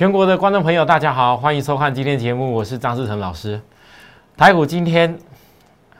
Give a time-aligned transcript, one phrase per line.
[0.00, 3.60] 全国的观众朋友，大家好，欢迎收看今天节目，我是张志成老师。
[4.34, 5.14] 台股今天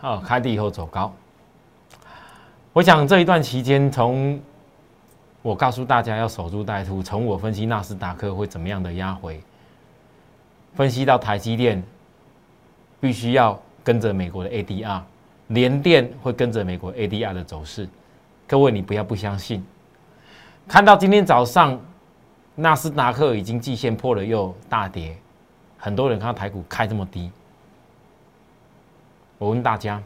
[0.01, 1.15] 哦开低以后走高，
[2.73, 4.41] 我想这一段期间，从
[5.43, 9.39] 我告诉大家要守株待兔，从我分析纳斯达克会怎么样的压回，
[10.75, 11.83] 分析到台积电
[13.01, 15.03] 必须要跟着美国的 ADR，
[15.49, 17.87] 联电会跟着美国 ADR 的走势。
[18.49, 19.63] 各位，你不要不相信，
[20.67, 21.79] 看到今天早上。
[22.61, 25.17] 纳斯达克已经季线破了，又大跌，
[25.79, 27.33] 很多人看到台股开这么低，
[29.39, 30.03] 我问大家：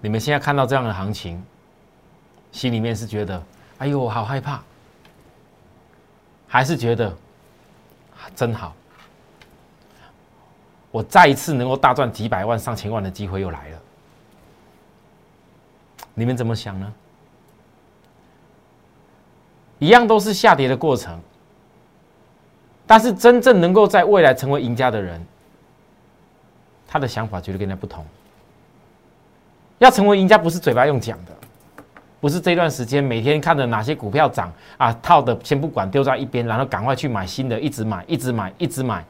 [0.00, 1.40] 你们现在看到这样的行情，
[2.50, 3.40] 心里面是觉得
[3.78, 4.60] “哎呦，好害怕”，
[6.48, 7.16] 还是觉得
[8.34, 8.74] 真好？
[10.90, 13.78] 我再一次能够大赚几百万、上千万的机会又来了，
[16.12, 16.92] 你们怎么想呢？
[19.84, 21.20] 一样都是下跌的过程，
[22.86, 25.22] 但是真正能够在未来成为赢家的人，
[26.88, 28.02] 他的想法绝对跟他不同。
[29.76, 31.32] 要成为赢家，不是嘴巴用讲的，
[32.18, 39.04] 不是这段时间每天看着哪些股票涨啊，套的先不管，丢在一边，然后赶快去买新的，一直买，一直买，一直买。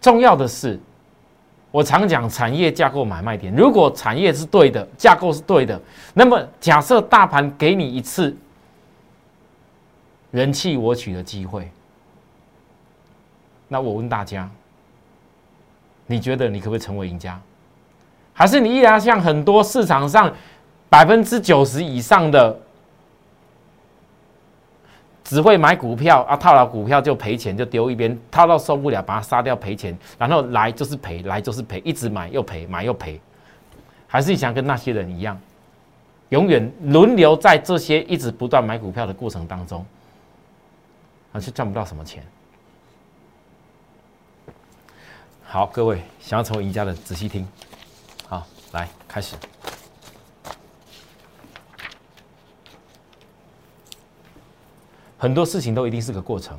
[0.00, 0.80] 重要的是。
[1.74, 5.80] 我常讲产业架构买卖点，如果产业是对的，架构是对的，
[6.12, 8.32] 那么假设大盘给你一次
[10.30, 11.68] 人气我取的机会，
[13.66, 14.48] 那我问大家，
[16.06, 17.40] 你觉得你可不可以成为赢家？
[18.32, 20.32] 还是你依然像很多市场上
[20.88, 22.56] 百分之九十以上的？
[25.24, 33.18] 只会买股票啊，套牢股票就赔钱，就丢一边，套到受不了，把它杀掉赔钱，然后来就是赔，来就是赔，一直买又赔，买又赔，
[34.06, 35.40] 还是想跟那些人一样，
[36.28, 39.84] 永远轮流在这些一直不断买股票的过程当中，
[41.32, 42.22] 而且赚不到什么钱。
[45.42, 47.48] 好，各位想要成为赢家的，仔细听，
[48.28, 49.36] 好，来开始。
[55.24, 56.54] 很多事情都一定是个过程。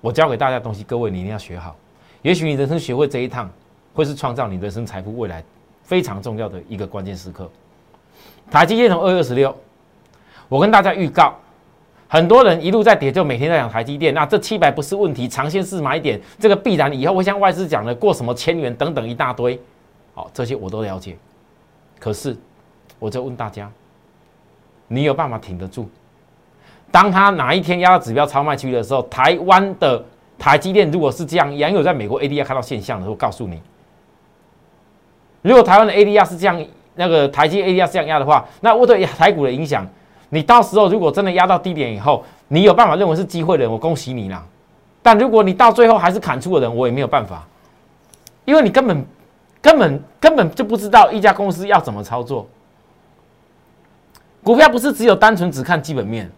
[0.00, 1.76] 我教给大家东西，各位你一定要学好。
[2.22, 3.48] 也许你人生学会这一趟，
[3.94, 5.44] 会是创造你人生财富未来
[5.84, 7.48] 非常重要的一个关键时刻。
[8.50, 9.56] 台积电从二月二十六，
[10.48, 11.32] 我跟大家预告，
[12.08, 14.12] 很多人一路在跌，就每天在讲台积电。
[14.12, 19.56] 那这七百不是问题，长线是买点，这个必然以后会像外资讲的过什么千元等等一大堆。
[20.14, 21.16] 好，这些我都了解。
[22.00, 22.36] 可是，
[22.98, 23.70] 我就问大家，
[24.88, 25.88] 你有办法挺得住？
[26.90, 30.02] 当他哪一天压到指标超卖区的时候，台湾的
[30.38, 33.60] 台积电如果是这样，也有在美国 ADR 看到现象的时候，告诉你，
[35.42, 39.86] 如果台湾的 ADR 是这样，那个台积 ADR 这样压的话，那我对台股的影响，
[40.30, 44.44] 你到时候如果真的压到低点以后，你有办法认为是机会的人，我恭喜你啦。
[45.02, 47.46] 但如果你到最后还是砍出的人，我也没有办法，
[48.44, 49.04] 因为你根本
[49.60, 52.46] 根本根本就不知道一家公司要怎么操作。
[54.42, 56.30] 股票不是只有单纯只看基本面。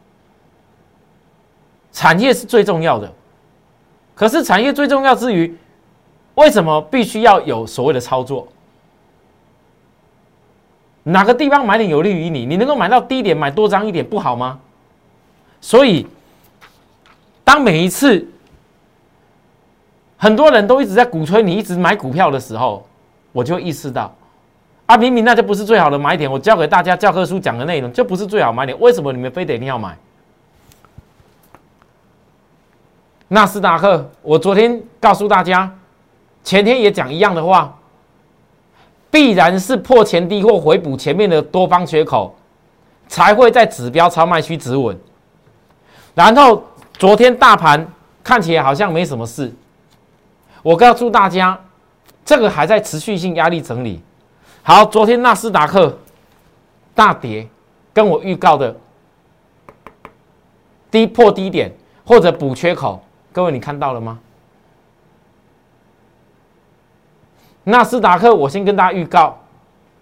[1.93, 3.12] 产业是最重要的，
[4.15, 5.56] 可是产业最重要之余，
[6.34, 8.47] 为什么必须要有所谓的操作？
[11.03, 12.47] 哪个地方买点有利于你？
[12.47, 14.61] 你能够买到低点，买多张一点不好吗？
[15.61, 16.06] 所以，
[17.43, 18.27] 当每一次
[20.17, 22.87] 很多人都一直在鼓吹你一直买股票的时候，
[23.33, 24.15] 我就意识到，
[24.87, 26.31] 啊，明明那就不是最好的买点。
[26.31, 29.97] 我教给大家教科书讲的内容就不是最好买点，为什么你们非得一定要买？
[33.33, 35.73] 纳斯达克，我昨天告诉大家，
[36.43, 37.79] 前天也讲一样的话，
[39.09, 42.35] 必然是破前低或回补前面的多方缺口，
[43.07, 44.99] 才会在指标超卖区止稳。
[46.13, 46.65] 然后
[46.95, 47.87] 昨天大盘
[48.25, 49.55] 看起来好像没什么事，
[50.61, 51.57] 我告诉大家，
[52.25, 54.03] 这个还在持续性压力整理。
[54.65, 55.97] 好，昨天纳斯达克
[56.97, 57.49] 大跌，
[57.95, 58.75] 跟我预告的
[60.91, 61.72] 低破低点
[62.04, 63.01] 或者补缺口。
[63.32, 64.18] 各位，你看到了吗？
[67.65, 69.38] 纳斯达克，我先跟大家预告，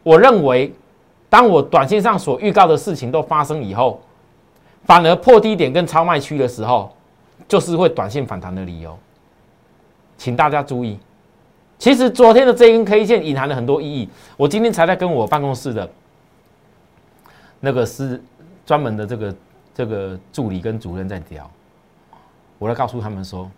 [0.03, 0.73] 我认为，
[1.29, 4.01] 当我短线上所预告的事情都发生以后，
[4.85, 6.95] 反而破低点跟超卖区的时候，
[7.47, 8.97] 就是会短线反弹的理由。
[10.17, 10.99] 请大家注意，
[11.79, 14.09] 其实昨天的这根 K 线隐含了很多意义。
[14.37, 15.91] 我今天才在跟我办公室的
[17.61, 18.23] 那个是
[18.65, 19.37] 专门的这个
[19.75, 21.51] 这个助理跟主任在聊。
[22.59, 23.51] 我来告诉他们说，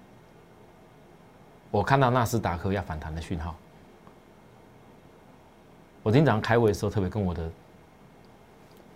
[1.71, 3.55] 我看到纳斯达克要反弹的讯号。
[6.03, 7.51] 我今天早上开会的时候，特别跟我的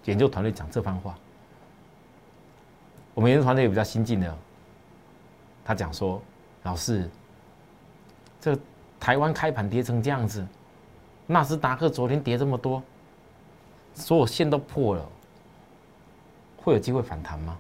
[0.05, 1.15] 研究团队讲这番话。
[3.15, 4.37] 我们研究团队也比较新进的，
[5.65, 6.21] 他讲说，
[6.65, 7.09] 老师，
[8.41, 8.59] 这
[8.99, 10.47] 台湾开盘跌成这样子，
[11.27, 12.83] 纳斯达克昨天跌这么多，
[13.95, 15.09] 所有线都破了，
[16.57, 17.57] 会有机会反弹吗？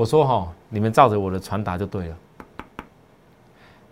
[0.00, 2.16] 我说哈，你们照着我的传达就对了。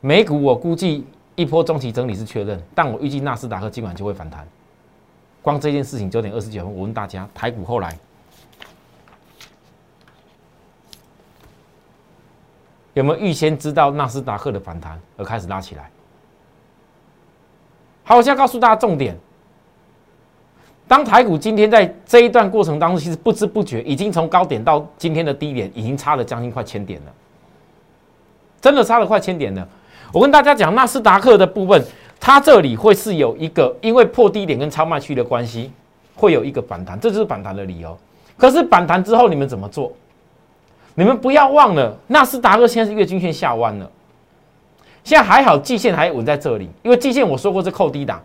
[0.01, 1.07] 美股我估计
[1.37, 4.49] 一波中期整理是确认，但我预计纳斯达克今晚就会反弹。
[5.43, 7.95] 光这件事情九点二十九分，我问大家，台股后来
[12.95, 15.91] 有没有预先知道纳斯达克的反弹而开始拉起来？
[18.05, 19.15] 好，我现在告诉大家重点：
[20.89, 27.13] 当台股今天在这一段过程当中，其实不知不觉已经从高点到今天的低点，已经差了将近快千点了，
[28.61, 29.69] 真的差了快千点了。
[30.13, 31.85] 我跟大家讲，纳斯达克的部分，
[32.19, 35.71] 它这里会是有一个，因为破低点跟超卖区的关系，
[36.17, 37.97] 会有一个反弹，这就是反弹的理由。
[38.39, 39.93] 可是反弹之后，你们怎么做？
[40.95, 43.91] 你们不要忘了，纳斯达克现在是月均线下弯了，
[45.05, 48.23] 现在还好，季线还稳在这里，因为季线我说过是扣低档，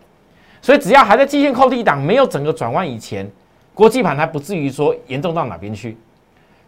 [0.64, 3.30] 所以只要还在季线扣低档，没有整个转弯以前，
[3.76, 5.96] 国际盘还不至于说严重到哪边去。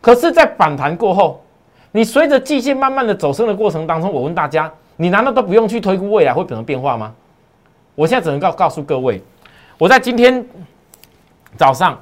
[0.02, 1.44] 可是，在反弹过后，
[1.92, 4.72] 你随着季线慢慢的走升的过程当中，我问大家。
[4.98, 7.14] 你难道都不用去推估未来会怎么变化吗？
[7.96, 9.22] 我现在只能告告诉各位，
[9.78, 10.46] 我在今天
[11.58, 12.02] 早上，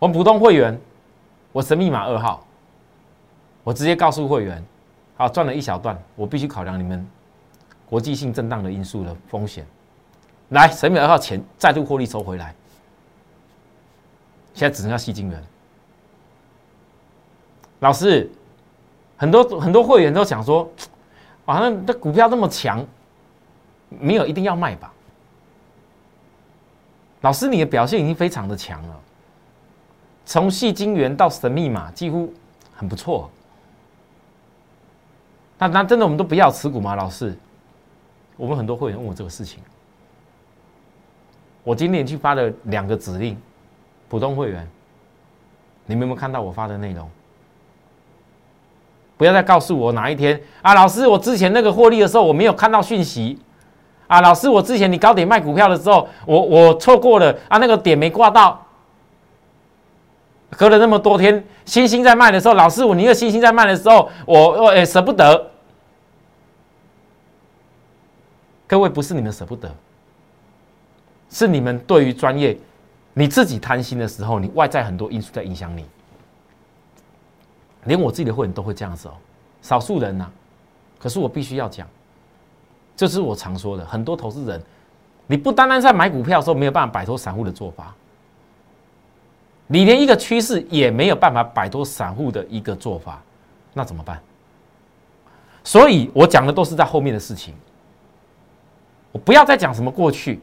[0.00, 0.76] 我们普通会员，
[1.52, 2.44] 我神密码二号，
[3.62, 4.60] 我直接告诉会员，
[5.16, 7.06] 好赚了一小段，我必须考量你们
[7.90, 9.66] 国际性震荡的因素的风险，
[10.50, 12.54] 来神密码二号钱再度获利收回来，
[14.54, 15.44] 现在只剩下细金元，
[17.80, 18.30] 老师。
[19.16, 20.66] 很多很多会员都想说，
[21.44, 22.82] 啊，那这股票那么强，
[23.90, 24.90] 没有一定要卖吧？
[27.20, 29.00] 老师，你的表现已经非常的强了，
[30.24, 32.32] 从细金元到神秘码，几乎
[32.74, 33.30] 很不错。
[35.58, 36.94] 那那真的我们都不要持股吗？
[36.94, 37.36] 老师，
[38.40, 39.62] 我们很多会员问我这个事情，
[41.62, 43.36] 我今天去发了两个指令，
[44.08, 44.66] 普通会员，
[45.84, 47.06] 你们有没有看到我发的内容？
[49.18, 53.38] 不要再告诉我哪一天啊，老师，我之前那个获利的时候我没有看到讯息。
[54.06, 58.66] 啊，老师，我之前你高点卖股票的时候，我我错过了啊，那个点没挂到，
[60.56, 65.50] 隔了那么多天，星星在卖的时候，老师，我你个星星在卖的时候，我我也舍不得，
[68.70, 69.68] 各位不是你们舍不得，
[71.28, 72.56] 是你们对于专业，
[73.12, 75.84] 你自己贪心的时候，你外在很多因素在影响你。
[77.86, 79.14] 连我自己的会员都会这样子哦，
[79.60, 80.30] 少数人呐。
[81.00, 81.84] 可是我必须要讲，
[82.94, 84.62] 这是我常说的，很多投资人，
[85.26, 87.92] 你不单单在买股票的时候没有办法摆脱散户的做法，
[89.66, 93.20] 你连一个趋势也没有办法摆脱散户的一个做法，
[93.74, 94.22] 那怎么办？
[95.64, 97.52] 所以我讲的都是在后面的事情，
[99.12, 100.40] 我不要再讲什么过去。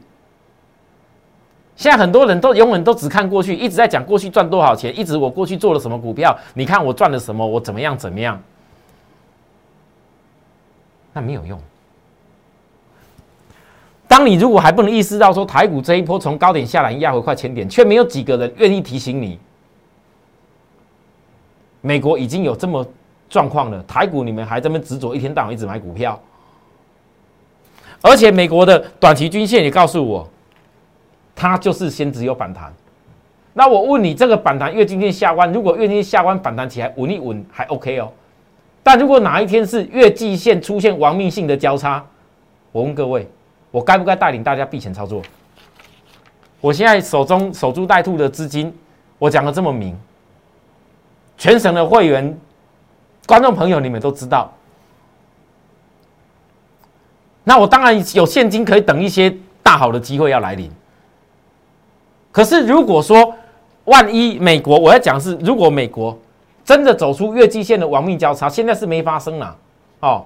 [1.76, 8.42] 现在很多人都永远都只看过去，一直在讲过去赚多少钱，一直我过去做了什么股票，你看我赚了什么，我怎么样怎么样，
[11.12, 11.60] 那没有用。
[14.08, 19.38] 当你如果还不能意识到说台股这一波从高点下来压回快千点，却没有几个人愿意提醒你，
[21.80, 22.84] 美国已经有这么
[23.30, 26.20] 状况了，台股你们还这么执着一天到晚一直买股票，
[28.00, 30.28] 而且美国的短期均线也告诉我。
[31.40, 32.74] 它就是先只有反弹，
[33.52, 38.10] 那我问你，这个反弹月均线下弯，如果月均线下弯反弹起来稳一稳还 OK 哦，
[38.82, 42.04] 但如果哪一天是月季线出现亡命性的交叉，
[42.72, 43.24] 我问各位，
[43.70, 45.22] 我该不该带领大家避险操作？
[46.60, 48.76] 我现在手中守株待兔的资金，
[49.16, 49.96] 我讲的这么明，
[51.36, 52.36] 全省的会员、
[53.28, 54.52] 观众朋友，你们都知道，
[57.48, 60.70] 那我当然有现金可以等一些大好的机会要来临。
[62.30, 63.34] 可是，如果说
[63.86, 66.14] 万一美国，我要讲是，如果美国
[66.62, 69.56] 真的走出月季线的亡命交叉，现在是没发生了
[70.00, 70.22] 哦。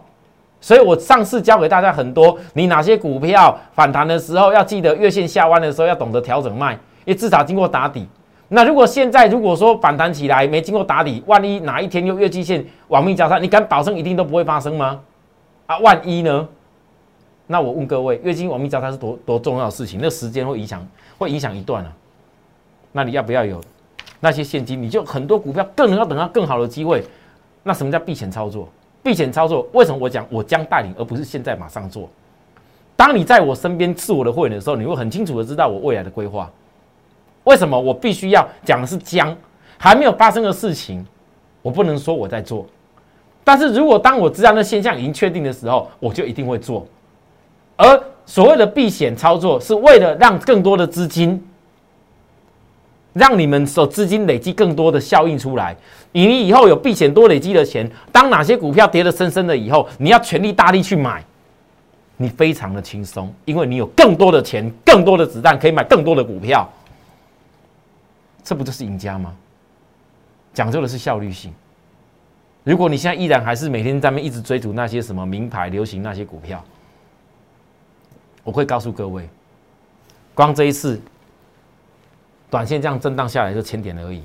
[0.60, 6.72] 所以我上次教给大家很多，你哪些股票反弹的时候要记得月线下弯的时候要懂得调整卖，
[7.04, 8.04] 因为至少经过打底。
[8.48, 14.98] 那如果现在如果说反弹起来没经过打底，万一哪一天又月季线亡命交叉，你敢保证一定都不会发生吗？
[15.66, 16.48] 啊，万一呢？
[17.46, 19.98] 那我问各位，月经亡命交叉是多多重要的事情？
[20.02, 20.86] 那时间会影响。
[21.18, 21.92] 会影响一段啊，
[22.90, 23.60] 那你要不要有
[24.18, 24.82] 那些现金？
[24.82, 27.04] 你就很多股票更能要等到更好的机会。
[27.62, 28.68] 那什么叫避险操作？
[29.04, 32.08] 避险操作为什么我讲我将带领，而不是现在马上做？
[32.96, 36.50] 当你在我身边是我的会员的时候，你会很清楚的知道我未来的规划。
[37.44, 39.36] 为什么我必须要讲的是将
[39.78, 41.06] 还没有发生的事情，
[41.60, 42.66] 我不能说我在做。
[43.44, 46.84] 但是如果当我知道那现象已经确定的时候，我就一定会做。
[47.82, 51.44] 而所谓的避险操作，是为了让更多的资金，
[53.12, 55.76] 让你们所资金累积更多的效应出来。
[56.12, 61.24] 你以后有避险多累积的钱，当哪些股票跌得深深的以后，你要全力大力去买，
[62.16, 66.70] 你非常的轻松，因为你有更多的钱、更多的子弹可以买更多的股票。
[68.44, 69.34] 这不就是赢家吗？
[70.54, 71.52] 讲究的是效率性。
[72.62, 76.62] 如果你现在依然还是每天在那一直追逐那些什么名牌、流行那些股票，
[78.44, 79.28] 我会告诉各位，
[80.34, 81.00] 光这一次
[82.50, 84.22] 短线这样震荡下来就千点而已，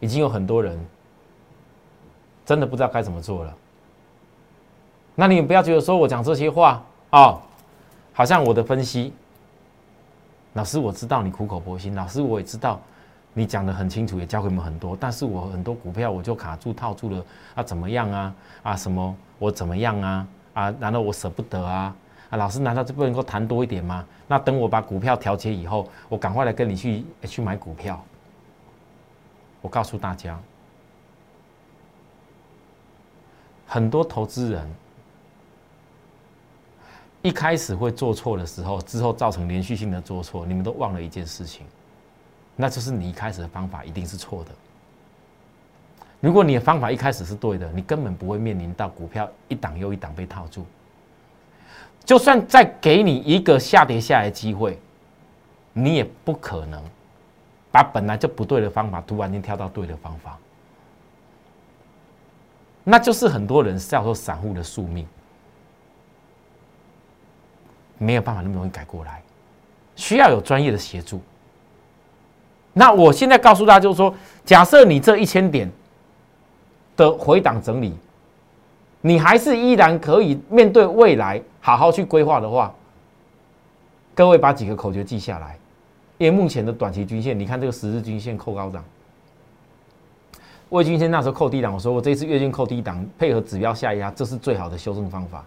[0.00, 0.78] 已经有很多人
[2.44, 3.54] 真的不知道该怎么做了。
[5.14, 7.40] 那你不要觉得说我讲这些话哦，
[8.12, 9.12] 好像我的分析，
[10.52, 12.80] 老师我知道你苦口婆心，老师我也知道。
[13.34, 18.34] 你讲的很清楚，也教给我们很多，但是我很多股票我就卡住套住了啊，怎么样啊？
[18.64, 19.14] 啊什么？
[19.38, 20.26] 我怎么样啊？
[20.54, 20.70] 啊？
[20.80, 21.94] 难道我舍不得啊？
[22.30, 24.04] 啊老师，难道就不能够谈多一点吗？
[24.26, 28.02] 那等我把股票调节以后，我赶快来跟你去去买股票。
[29.60, 30.38] 我告诉大家，
[33.66, 34.70] 很多投资人
[37.22, 41.66] 一开始会做错的时候，之后造成连续性的做错，你们都忘了一件事情。
[42.54, 44.50] 那就是你一开始的方法一定是错的。
[46.20, 50.66] 如果你的方法一开始是对的，你根本不会面临到股票一档又一档被套住。
[52.08, 54.78] 就算再给你一个下跌下来机会，
[55.74, 56.82] 你也不可能
[57.70, 60.38] 把本来就不对的方法突然间跳到对的方法。
[62.82, 65.06] 那就是很多人叫做散户的宿命，
[67.98, 69.22] 没有办法那么容易改过来，
[69.94, 71.20] 需要有专业的协助。
[72.72, 74.14] 那我现在告诉大家，就是说，
[74.46, 75.70] 假设你这一千点
[76.96, 77.94] 的回档整理，
[79.00, 82.74] 你还是依然可以面对未来，好好去规划的话，
[84.14, 85.56] 各位把几个口诀记下来。
[86.18, 88.82] 因为目前的短期均线，你看这个十日均线扣高档，
[90.70, 95.44] 月均线那时候扣低档，我说我这次月均扣低档，配合指标下压，这是最好的修正方法。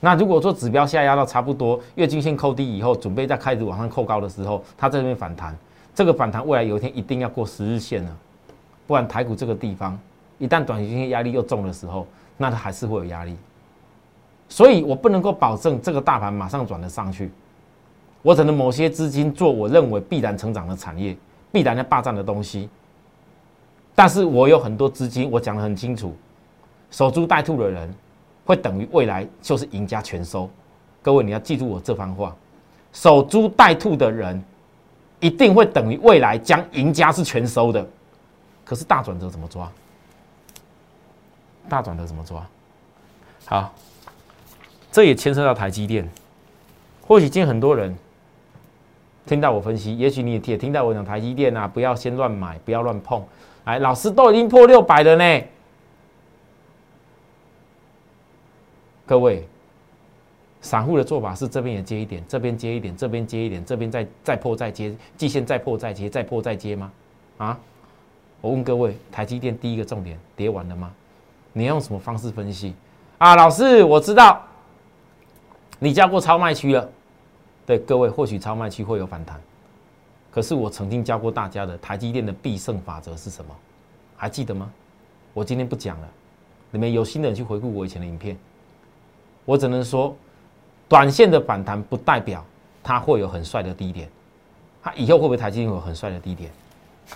[0.00, 5.56] 那如果说指标下压到差不多，月均线扣低以后，准备再开始往上扣高的时候，它这边反弹。
[5.94, 8.16] 这个反弹未来有一天一定要过十日线了，
[8.88, 9.96] 不然台股这个地方
[10.38, 12.06] 一旦短期均线压力又重的时候，
[12.36, 13.36] 那它还是会有压力。
[14.48, 17.30] 所以我不能够保证这个大盘马上转得上去，
[18.22, 21.16] 我只能某些资金做我认为必然成长的产业，
[21.50, 22.68] 必然要霸占的东西。
[23.94, 26.14] 但是我有很多资金，我讲得很清楚，
[26.90, 27.92] 守株待兔的人
[28.44, 30.48] 会等于未来就是赢家全收。
[31.02, 32.34] 各位你要记住我这番话，
[32.92, 34.42] 守株待兔的人。
[35.18, 37.84] 一定会等于未来将赢家是全收的，
[38.66, 39.66] 可是大转折怎么抓？
[41.68, 42.46] 大转折怎么抓？
[43.46, 43.74] 好，
[44.90, 46.08] 这也牵涉到台积电。
[47.06, 47.96] 或许今天很多人
[49.26, 53.24] 听到我分析，也许你也听到我讲台积电啊，不要先乱买，不要乱碰。
[53.64, 55.44] 哎，老师都已经破六百了呢，
[59.04, 59.46] 各位。
[60.62, 66.90] 散户的做法是这边也接一点，这边接一点，这边接一点，这边再再破再接，季线再破再接，再破再接吗？
[67.38, 67.56] 啊？
[68.40, 70.92] 我问各位，台积电第一个重点跌完了吗？
[71.56, 72.74] 你用什么方式分析？
[73.16, 74.42] 啊，老师，我知道
[75.78, 76.86] 你教过超卖区了。
[77.64, 79.40] 对各位，或许超卖区会有反弹，
[80.30, 83.56] 可是我曾经教过大家的台积电的必胜法则是什么？
[84.18, 84.70] 还记得吗？
[85.32, 86.08] 我今天不讲了，
[86.70, 88.36] 你们有心的人去回顾我以前的影片。
[89.46, 90.14] 我只能说。
[90.88, 92.44] 短线的反弹不代表
[92.80, 94.08] 它会有很帅的低点，
[94.80, 96.52] 它以后会不会台积电有很帅的低点？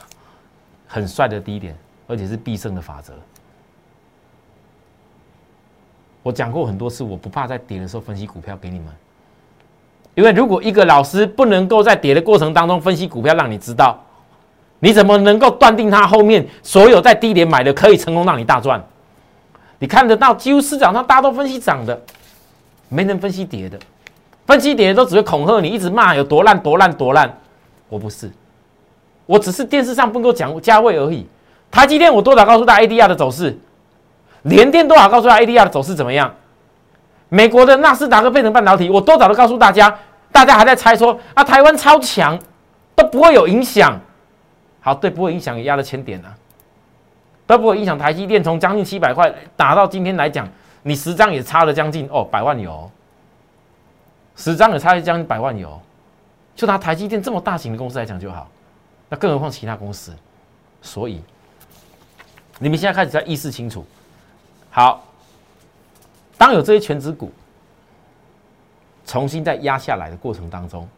[0.88, 1.78] 很帅的低点，
[2.08, 3.14] 而且是必胜的法则。
[6.22, 8.88] 我讲过很多次，我不怕在跌的时候分析股票给你们，
[10.14, 13.98] 因为如果一个老师不能够在跌的过程当中分析股票，让你知道，
[14.80, 18.82] 你怎么能够断定他后面所有在低点买的可以成功让你大赚？
[19.78, 21.98] 你看得到，几乎市场上大家都分析涨的。
[22.90, 23.78] 没人分析跌的，
[24.46, 27.34] 分析跌的都只会恐吓你，一直骂有多烂多烂多烂。
[27.88, 28.30] 我不是，
[29.24, 31.24] 我只是电视上不能够讲价位而已。
[31.70, 33.56] 台积电我多少告诉大家 ADR 的走势，
[34.42, 36.34] 联电多少告诉大家 ADR 的走势怎么样？
[37.28, 39.98] 美国的纳斯达克变成半导体，我多少都告诉大家，
[40.32, 42.38] 大家还在猜说啊台湾超强
[42.96, 44.00] 都不会有影响。
[44.80, 46.34] 好，对，不会影响也压了千点啊，
[47.46, 50.48] 都不会影响台积电从将近七百块打到今天来讲。
[50.82, 52.90] 你十张也差了将近哦百万有，
[54.34, 55.78] 十张也差了将近百万有，
[56.56, 58.48] 就拿台积电这么大型的公司来讲就好，
[59.10, 60.16] 那更何况其他公司。
[60.80, 61.22] 所以，
[62.58, 63.84] 你们现在开始在意识清楚。
[64.70, 65.04] 好，
[66.38, 67.30] 当有这些全职股
[69.04, 70.88] 重新再压下来的过程当中，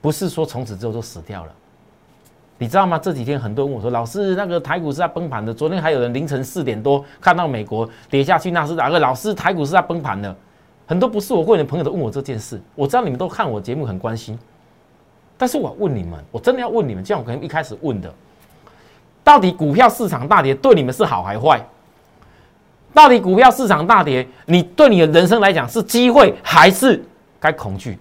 [0.00, 1.52] 不是说从此之后就死掉了。
[2.60, 2.98] 你知道吗？
[2.98, 8.98] 这几天很多人问我说：“老师，那个台股是在崩盘的。”昨天还有人凌晨四点多看到美国跌下去，那是哪个？
[8.98, 10.34] 老师，台股是在崩盘的。
[10.84, 12.60] 很多不是我会员的朋友都问我这件事。
[12.74, 14.36] 我知道你们都看我节目很关心，
[15.36, 18.12] 但是我问你们，我真的要问你们，就像我可能一开始问的，
[19.28, 21.62] 到底股票市场大跌对你们是好还坏？
[22.94, 27.04] 到底股票市场大跌，你对你的人生来讲是机会还是
[27.38, 27.98] 该恐惧？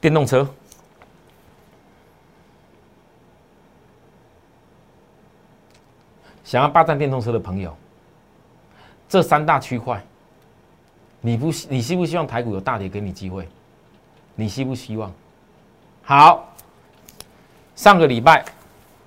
[0.00, 0.44] 电动车，
[6.42, 7.72] 想要霸占电动车的朋友，
[9.08, 10.04] 这三大区块，
[11.20, 13.48] 你不你希不希望台股有大跌给你机会？
[14.34, 15.14] 你希不希望？
[16.06, 16.52] 好，
[17.74, 18.44] 上个礼拜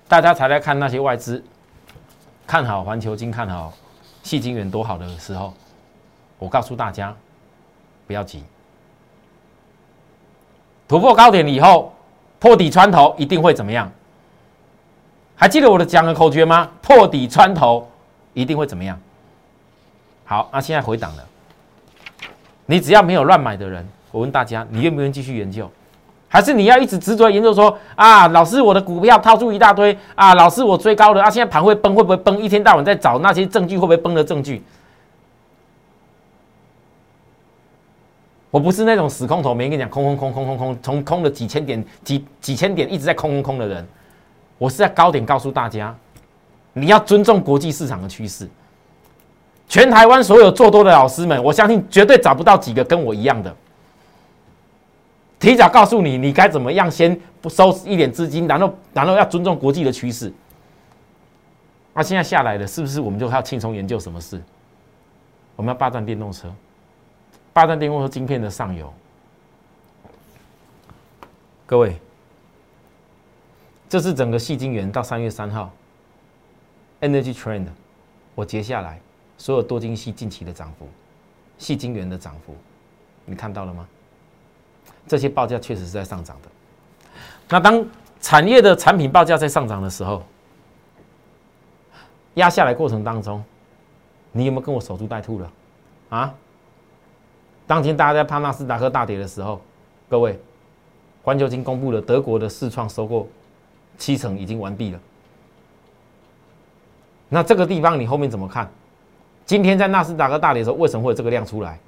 [0.07, 1.43] 大家才来看那些外资
[2.47, 3.71] 看好环球金、看好
[4.23, 5.53] 细晶元多好的时候，
[6.39, 7.15] 我告诉大家
[8.07, 8.43] 不要急。
[10.87, 11.93] 突破高点以后，
[12.39, 13.91] 破底穿头一定会怎么样？
[15.35, 16.71] 还记得我的讲的口诀吗？
[16.81, 17.87] 破底穿头
[18.33, 18.99] 一定会怎么样？
[20.25, 21.23] 好，那现在回档了。
[22.65, 25.71] 你只要没有乱买的人，我问大家，你愿不愿意继续研究？
[26.29, 32.37] 还是你要一直执着研究说啊，老师我的股票套住一大堆啊，老师我追高了啊，现在盘会崩会不会崩？
[32.37, 34.61] 一天到晚在找那些证据会不会崩的证据？
[38.51, 43.87] 我不是那种死空头，没跟你讲空空空空空空，从空了几千点、几几千点一直在空空空的人。
[44.57, 45.95] 我是在高点告诉大家，
[46.73, 48.49] 你要尊重国际市场的趋势。
[49.67, 53.53] 全台湾所有做多的老师们，我相信绝对找不到几个跟我一样的。
[55.39, 60.33] 提早告诉你，你该怎么样先不收一点资金，然后然后要尊重国际的趋势。
[61.93, 64.41] 那现在下来了，是不是我们就要轻松研究什么事？
[65.55, 66.53] 我们要霸占电动车。
[67.53, 68.93] 霸占电动车晶片的上游，
[71.65, 71.99] 各位，
[73.89, 75.71] 这是整个细晶圆到三月三号
[77.01, 77.65] ，Energy Trend，
[78.35, 79.01] 我接下来
[79.39, 80.87] 所有多晶系近期的涨幅，
[81.57, 82.55] 细晶圆的涨幅，
[83.25, 83.87] 你看到了吗？
[85.07, 86.49] 这些报价确实是在上涨的。
[87.49, 87.85] 那当
[88.19, 90.21] 产业的产品报价在上涨的时候，
[92.35, 93.43] 压下来过程当中，
[94.31, 95.51] 你有没有跟我守株待兔了？
[96.09, 96.33] 啊？
[97.65, 99.61] 当天大家在怕纳斯达克大跌的时候，
[100.09, 100.39] 各位，
[101.23, 103.27] 环球金公布了德国的四创收购
[103.97, 104.99] 七成已经完毕了。
[107.29, 108.69] 那这个地方你后面怎么看？
[109.45, 111.79] 今天在纳斯达克大跌的时候，为什么会有这个量出来？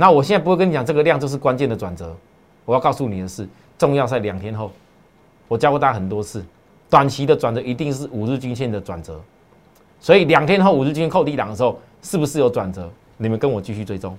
[0.00, 2.16] 那我现在不会跟你讲这个量就是关键的转折，
[2.64, 4.72] 我要告诉你的是，重要在两天后。
[5.46, 6.42] 我教过大家很多次，
[6.88, 9.20] 短期的转折一定是五日均线的转折，
[10.00, 12.90] 所以两天后五日均线扣低档的时候，是不是有转折？
[13.18, 14.16] 你们跟我继续追踪，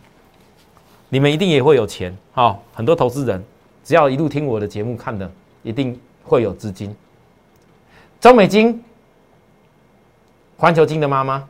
[1.10, 2.56] 你们一定也会有钱哈！
[2.76, 3.44] 很多投资人
[3.84, 5.32] 只要一路听我的节目看的，
[5.64, 6.96] 一定会有资金。
[8.20, 8.84] 中美金、
[10.58, 11.44] 环球金的妈妈，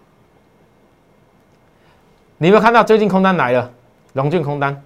[2.37, 3.69] 你有没有看到最近空单来了？
[4.13, 4.83] 龙卷空单，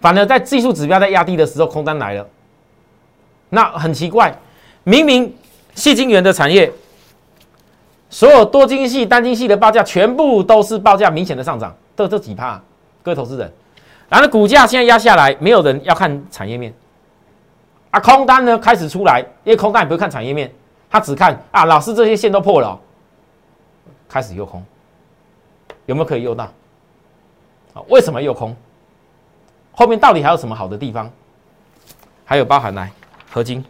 [0.00, 2.26] 反而在技术指标在压低的时候，空单来了。
[3.50, 4.36] 那很奇怪，
[4.84, 5.34] 明明
[5.74, 6.72] 细晶圆的产业。
[8.10, 12.58] 所有多晶系、单晶系的报价全部都是报价明显的上涨，这这几帕，
[13.02, 13.52] 各位投资人，
[14.08, 16.72] 然后股价现在压下来，没有人要看产业面，
[17.90, 20.50] 啊，空单呢开始出来，因为空单也不会看产业面，
[20.88, 22.80] 他只看啊，老师这些线都破了，
[24.08, 24.64] 开始诱空，
[25.84, 26.50] 有没有可以诱到？
[27.74, 28.56] 啊，为什么诱空？
[29.72, 31.10] 后面到底还有什么好的地方？
[32.24, 32.92] 还有包含来
[33.30, 33.64] 合金，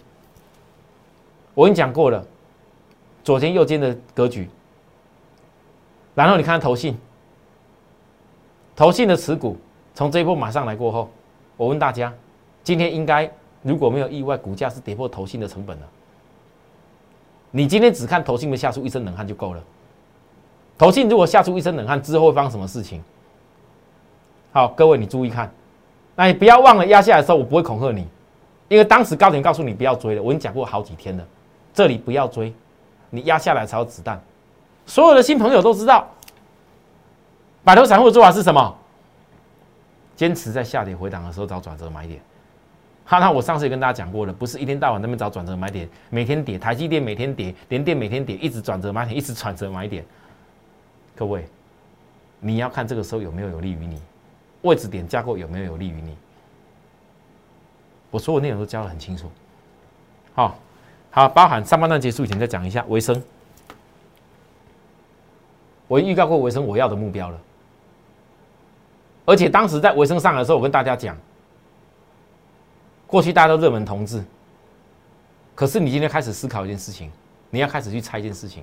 [1.54, 2.24] 我跟你讲过了。
[3.24, 4.48] 左肩右肩的格局，
[6.14, 6.98] 然后你看投信，
[8.74, 9.54] 投信的持股
[9.94, 11.10] 从这一波马上来过后，
[11.58, 12.10] 我问大家，
[12.64, 13.30] 今天应该
[13.62, 15.86] 如果没有意外，股价是跌破投信的成本了。
[17.50, 19.62] 你今天只看投信的吓出一身冷汗就够了。
[20.78, 23.02] 投信如果吓出一身冷汗之后会发生什么事情？
[24.52, 25.52] 好，各位你注意看，
[26.16, 28.06] 那你不要忘了压下来的时候我不会恐吓你，
[28.68, 31.26] 因为当时高点告诉你不要追了，我已经讲过好几天了，
[31.72, 32.52] 这里不要追。
[33.10, 34.20] 你压下来才有子弹，
[34.84, 36.06] 所有的新朋友都知道，
[37.64, 38.76] 摆脱散户的做法是什么？
[40.14, 42.20] 坚持在下跌回档的时候找转折买点。
[43.04, 50.04] 哈，那我上次也跟大家讲过了，不是一天到晚那边找转折买点，每天跌，台积电每天跌，连电每天跌，一直转折买点，一直转折买点。
[51.16, 51.46] 各位，
[52.40, 54.02] 你要看这个时候有没有有利于你，
[54.68, 56.16] 位置点架构有没有有利于你。
[58.10, 59.30] 我所有内容都教的很清楚。
[60.34, 60.56] 好，
[61.10, 63.22] 好，包含上半段结束以前再讲一下维生。
[65.88, 67.38] 我预告过维生我要的目标了，
[69.24, 71.16] 而且当时在维生上来的时候，我跟大家讲，
[73.06, 74.22] 过去大家都热门同志，
[75.54, 77.10] 可是你今天开始思考一件事情，
[77.48, 78.62] 你要开始去猜一件事情，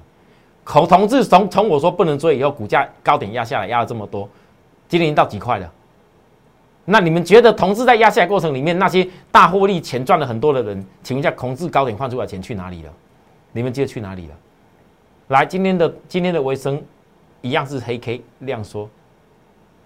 [0.63, 4.29] 口同志从从我说不能追以后，股价高点压下来压了这么多，
[4.87, 5.71] 今天已经到几块了？
[6.85, 12.93] 那你们觉得同志在压下来过程里面，那些大获利钱赚了很多的人，请问一下，同志高点换出来钱去哪里了？
[13.51, 14.35] 你们觉得去哪里了？
[15.27, 16.81] 来，今天的今天的维生。
[17.41, 18.89] 一样是黑 K 量缩，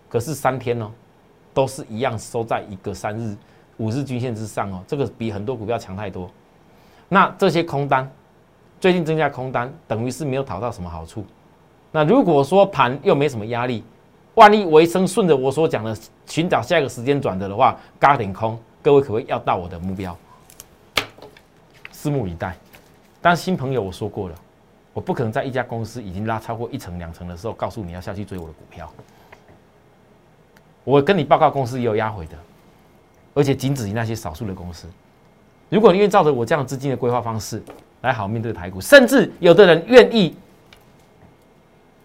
[0.07, 0.89] 可是三天哦，
[1.53, 3.35] 都是一样收在一个三日、
[3.75, 6.31] 五日均线之上哦，这个比很多股票强太多。
[7.09, 8.09] 那这些空单，
[8.79, 11.25] 最近增加空单，等于是没有讨到什么好处。
[11.91, 13.83] 那如果说盘又没什么压力，
[14.39, 15.93] 万一维生顺着我所讲的
[16.25, 20.17] 寻找下一个时间转折的话，嘎点空，各位可不可以要到我的目标？
[21.91, 22.56] 拭目以待。
[23.21, 24.36] 但新朋友我说过了。
[24.93, 28.89] 我不可能在一家公司已经拉超过一层两层的时候，告诉你要下去追我的股票。
[30.86, 32.38] 我跟你报告，公司也有压回的，
[33.34, 34.88] 而且仅止于那些少数的公司。
[35.67, 37.62] 如果你愿意照着我这样资金的规划方式
[38.02, 40.34] 来好面对台股，甚至有的人愿意，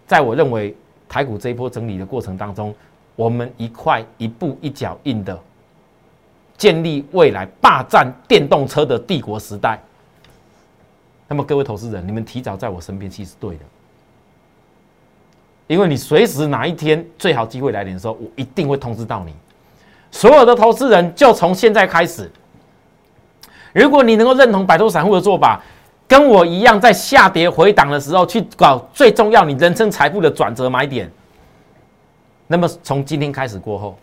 [0.05, 0.75] 在我认为
[1.15, 2.75] 台股这一波整理的过程当中，
[3.15, 5.39] 我们一块一步一脚印的
[6.57, 9.79] 建立未来霸占电动车的帝国时代。
[11.29, 13.63] 那么各位投资人，你们提早在我身边，其实是对的，
[15.67, 19.33] 因为你随时哪一天最好机会来临的时候，我一定会通知到你。
[20.11, 22.29] 所有的投资人，就从现在开始，
[23.71, 25.63] 如果你能够认同百度散户的做法，
[26.07, 31.11] 跟我一样，在下跌回档的时候去搞最重要你人生财富的转折买点，
[32.47, 33.97] 那么从今天开始过后，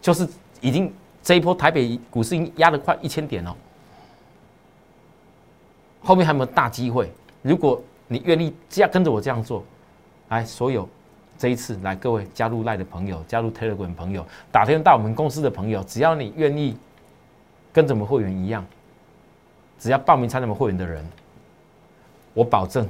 [0.00, 0.28] 就是
[0.60, 3.56] 已经这一波台北股市已经压了快一千点了。
[6.00, 7.10] 后面还有没有大机会？
[7.42, 9.64] 如果你愿意这样跟着我这样做，
[10.28, 10.88] 来，所有
[11.38, 16.76] 这一次来各位加入赖的朋友，加入 Telegram 朋友，打电话到我们公司的朋友，只要你愿意
[17.72, 18.64] 跟着我们会员一样，
[19.78, 21.04] 只要报名参加我们会员的人，
[22.34, 22.88] 我保证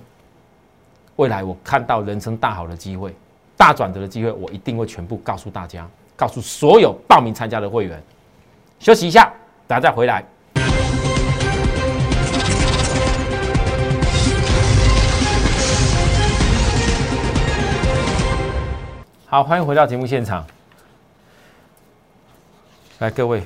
[1.16, 3.14] 未来我看到人生大好的机会、
[3.56, 8.02] 大转折的机会，我一定会全部告诉大家，告诉所有报名参加的会员。
[8.78, 9.32] 休息一下，
[9.66, 10.24] 等下再回来。
[19.26, 20.46] 好，欢迎回到节目现场。
[22.98, 23.42] 来，各位，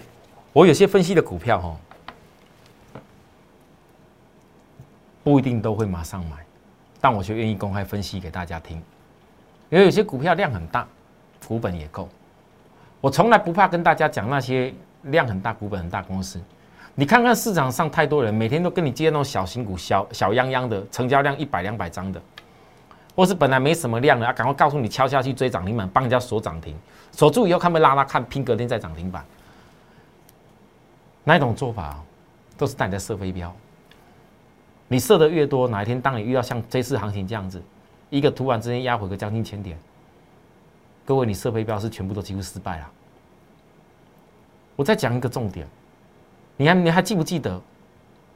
[0.53, 1.77] 我有些分析的股票哈，
[5.27, 6.37] 不一定都会马上买，
[7.01, 8.81] 但我却愿意公开分析给大家听。
[9.71, 10.87] 因为有些股票量很大，
[11.49, 12.09] 股本也够。
[13.01, 16.41] 我从来不怕跟大家讲那些量很大、股本很大公司。
[16.95, 22.23] 你看看市场上太多人每天都跟你接那种小型股、小小泱泱的，成交量一百两百张的。
[23.17, 26.73] 或是本来没什么量的，啊，赶快告诉你敲下去追涨停板，帮人家锁涨停，
[27.11, 29.25] 锁住以后看不拉拉看拼隔天再涨停板，
[31.25, 32.01] 那一种做法
[32.57, 33.53] 都是带你在设飞镖。
[34.89, 37.63] 你设的越多，哪一天当你遇到像这次行情这样子，
[38.11, 39.77] 一个突然之间压回个将近千点，
[41.05, 42.91] 各位你设飞镖是全部都几乎失败了。
[44.77, 45.67] 我再讲一个重点，
[46.57, 47.61] 你还你还记不记得？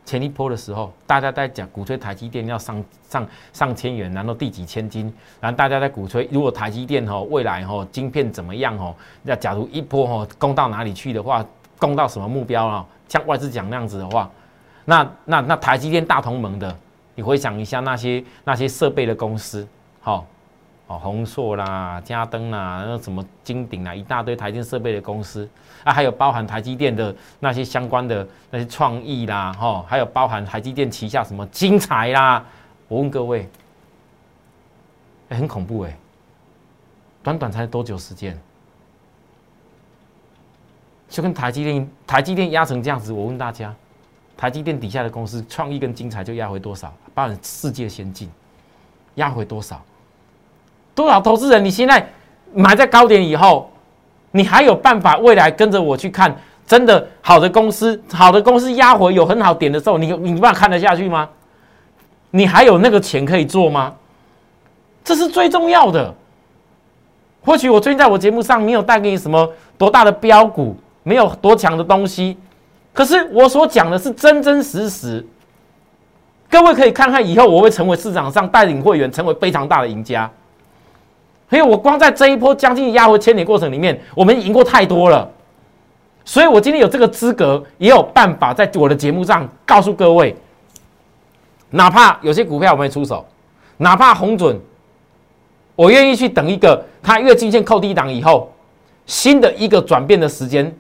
[0.07, 8.97] 前一波的时候，大家在讲鼓吹台积电要上上上千元，然后第几千金，然后大家在鼓吹，如果台积电吼未来吼晶片怎么样哦？
[9.23, 11.47] 那假如一波吼攻到哪里去的话，
[11.79, 12.87] 攻到什么目标啊？
[13.09, 14.29] 像外资讲那样子的话，
[14.91, 16.77] 那那那台积电大同盟的，
[17.15, 19.67] 你回想一下那些那些设备的公司，
[20.01, 20.27] 好。
[20.89, 25.49] 哦，宏硕啦、嘉登啦，那什么金鼎啊，一大堆台积电设备的公司
[25.85, 32.45] 啊，还有包含台积电的那些相关的那些创意啦，哈，还有包含台积电旗下什么精彩啦。
[32.89, 33.49] 我问各位，
[35.29, 35.97] 很恐怖哎，
[37.23, 38.37] 短短才多久时间，
[41.09, 43.13] 就跟台积电台积电压成这样子。
[43.13, 43.73] 我问大家，
[44.41, 46.91] 台积电底下的公司创意跟精彩就压回多少？
[47.13, 48.27] 包含世界先进，
[49.17, 49.79] 压回多少？
[50.95, 51.63] 多少投资人？
[51.63, 52.09] 你现在
[52.55, 53.71] 买在高点以后，
[54.31, 56.35] 你还有办法未来跟着我去看
[56.67, 58.03] 真的好的公司？
[58.11, 61.29] 好的公司压回有很好点的时候，你你办法看得下去吗？
[62.31, 63.95] 你还有那个钱可以做吗？
[65.05, 66.15] 这是最重要的。
[67.45, 72.39] 或许我最近在我节目上没有带给你什么多大的标股，没有多强的东西，
[72.93, 75.27] 可是我所讲的是真真实实。
[76.49, 80.31] 各位可以看看以后我会成为市场上带领会员成为非常大的赢家。
[81.51, 85.29] 因为我光在这一波将近压回千点过程里面，我们赢过太多了，
[86.25, 90.37] 所以我今天有这个资格，也有办法在我的节目上告诉各位，
[91.71, 93.27] 哪怕有些股票我没出手，
[93.79, 94.57] 哪怕红准，
[95.75, 98.53] 我愿意去等一个它月均线扣低档以后，
[99.07, 100.73] 新的一个转变的时间，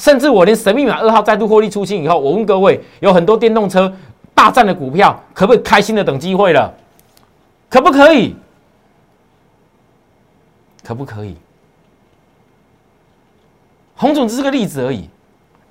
[0.00, 3.92] 甚至我连神秘码二号再度获利出清以后，我问各位，有很多电动车
[4.34, 6.72] 大战的股票，可不可以开心的等机会了？
[7.68, 8.34] 可不可以？
[10.82, 11.36] 可不可以？
[13.94, 15.06] 红总只是个例子而已，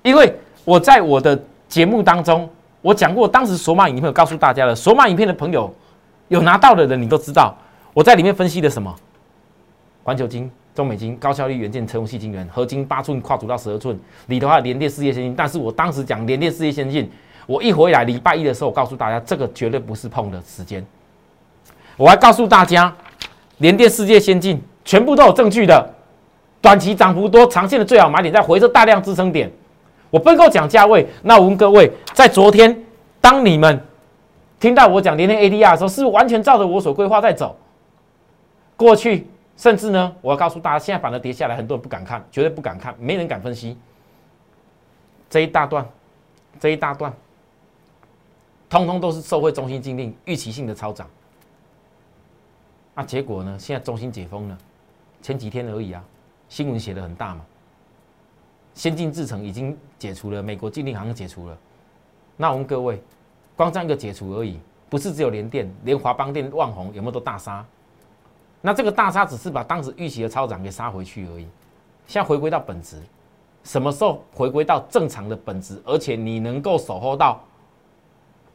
[0.04, 0.32] 因为
[0.64, 2.48] 我在我的节目当中，
[2.82, 4.76] 我讲过当时索马影片，有告诉大家了。
[4.76, 5.74] 索马影片的朋友
[6.28, 7.52] 有拿到的人，你都知道
[7.92, 8.94] 我在里面分析的什么？
[10.04, 15.34] 环球金、中美金、高效率元件、成龙细晶圆、合金八寸跨足到十二寸，里头还有联电世界先进。
[15.36, 17.10] 但是我当时讲联电世界先进，
[17.46, 20.84] 我一回来礼拜一的时候，我告诉大家，这个绝对不是碰的时间。
[21.96, 22.94] 我还告诉大家，
[23.58, 24.62] 联电世界先进。
[24.82, 25.94] 全部都有证据的，
[26.60, 29.48] 短期涨幅多，长线的最好买点在回撤大量支撑点。
[30.08, 32.84] 我不够讲价位，那我问各位，在昨天，
[33.20, 33.78] 当你们
[34.58, 37.54] 听到我讲连电 ADR 的时候，是不是完全照着我所规划在走？
[38.74, 39.28] 过去，
[39.60, 43.76] 甚至呢，我要告诉大家，现在反而跌下来，很多人不敢看，绝对不敢看，没人敢分析。
[45.28, 45.86] 这一大段，
[46.58, 47.12] 这一大段，
[48.70, 51.06] 通通都是受惠中心禁令预期性的超涨。
[52.94, 53.54] 那结果呢？
[53.58, 54.56] 现在中心解封了。
[55.20, 56.02] 前几天而已啊，
[56.48, 57.44] 新闻写的很大嘛。
[58.72, 61.58] 先进制程已经解除了，美国禁令好像解除了。
[62.34, 62.98] 那我们各位，
[63.54, 67.62] 光这样一个解除而已，不是只有联电，连华邦电、旺宏有没有都大杀？
[68.60, 71.46] 那这个大杀只是把当时预期的超涨给杀回去而已。
[72.06, 72.96] 现在回归到本质，
[73.64, 75.80] 什么时候回归到正常的本质？
[75.84, 77.40] 而且你能够守候到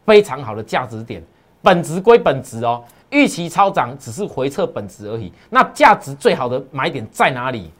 [0.05, 1.23] 非常好的价值点，
[1.61, 2.83] 本质归本质哦。
[3.11, 7.71] 预期超涨只是回撤本质而已，那价值最好的买点在哪里？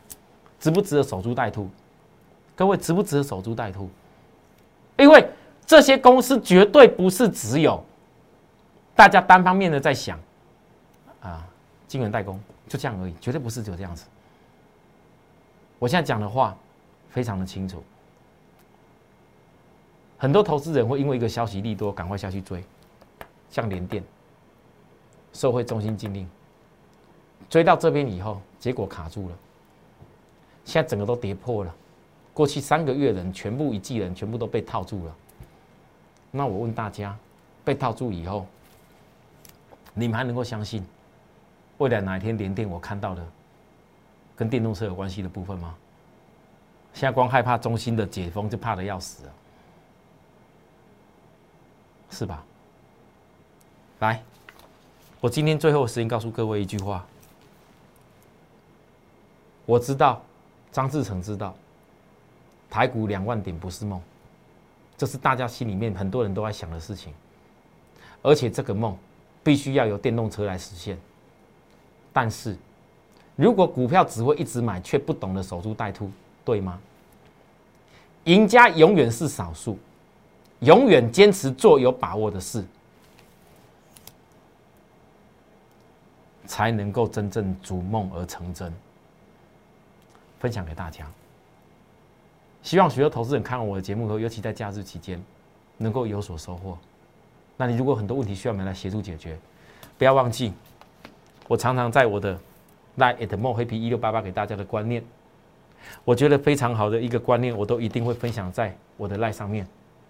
[0.60, 1.70] 值不值得守株待兔？
[2.56, 3.90] 各位值不值得守株待兔？
[4.98, 5.28] 因为
[5.66, 7.84] 这些公司绝对不是只有
[8.96, 10.18] 大家单方面的在想
[11.22, 11.46] 啊，
[11.96, 14.06] 晶圆代工就这样而已，绝对不是只有这样子。
[15.80, 16.54] 我现在讲的话
[17.10, 17.82] 非常的清楚，
[20.18, 22.62] 很多投资人会因为一个消息利多赶快下去追，
[23.50, 24.04] 像联电。
[25.32, 26.30] 社会中心禁令，
[27.50, 29.38] 追到这边以后，结果卡住了。
[30.66, 31.74] 现在整个都跌破了。
[32.34, 35.16] 过去三个月人全部一季人全部都被套住了。
[36.32, 37.18] 那我问大家，
[37.64, 38.46] 被套住以后，
[39.94, 40.86] 你们还能够相信
[41.78, 43.26] 未来哪一天连电我看到的
[44.36, 45.76] 跟电动车有关系的部分吗？
[46.94, 49.34] 现在光害怕中心的解封就怕的要死啊，
[52.10, 52.44] 是吧？
[54.00, 54.24] 来。
[55.20, 57.06] 我今天最后时间告诉各位一句话，
[59.66, 60.22] 我知道
[60.72, 61.56] 张志成知道
[62.70, 64.00] 台股两万点不是梦，
[64.98, 67.14] 这是大家心里面很多人都在想的事情，
[68.22, 68.96] 而且这个梦
[69.44, 70.98] 必须要由电动车来实现。
[72.16, 72.56] 但是
[73.36, 76.10] 如果股票只会一直买，却不懂得守株待兔，
[76.46, 76.80] 对吗？
[78.24, 79.78] 赢家永远是少数，
[80.62, 82.64] 永远坚持做有把握的事。
[86.48, 88.72] 才能够真正逐梦而成真。
[90.40, 91.06] 分享给大家，
[92.62, 95.22] 希望许多投资人看完我的节目后，尤其在假日期间，
[95.78, 96.78] 能够有所收获。
[97.58, 99.38] 那你如果很多问题需要我们来协助解决，
[99.98, 100.54] 不要忘记，
[101.48, 102.34] 我常常在我的
[102.98, 105.04] line at more happy 一六八八给大家的观念，
[106.04, 109.68] 我觉得非常好的一个观念，我都一定会分享在我的 line 上面，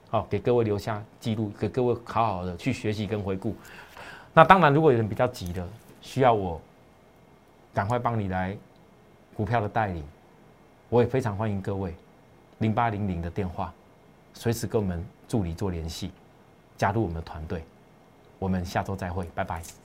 [0.10, 3.56] 好给各位留下记录，给各位好好的去学习跟回顾。
[4.34, 5.68] 那当然，如果有人比较急的，
[6.02, 6.62] 需要我
[7.74, 8.56] 赶快帮你来
[9.36, 10.04] 股票的带领，
[10.90, 11.94] 我也非常欢迎各位
[12.60, 13.74] 零八零零的电话，
[14.34, 16.12] 随时跟我们助理做联系，
[16.78, 17.64] 加入我们的团队。
[18.40, 19.85] 我们下周再会，拜拜。